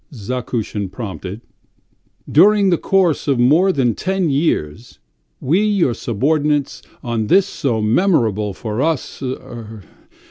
[0.31, 1.41] ."Zakusin prompted.
[2.27, 4.97] "During the course of more than ten years,
[5.39, 9.21] we, your subordinates, on this so memorable for us...
[9.21, 9.83] er